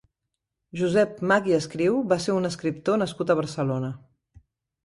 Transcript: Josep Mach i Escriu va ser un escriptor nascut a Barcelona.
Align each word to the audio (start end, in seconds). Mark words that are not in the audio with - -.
Josep 0.79 1.19
Mach 1.31 1.49
i 1.51 1.53
Escriu 1.57 1.99
va 2.13 2.19
ser 2.25 2.39
un 2.39 2.51
escriptor 2.51 3.01
nascut 3.03 3.35
a 3.35 3.37
Barcelona. 3.43 3.93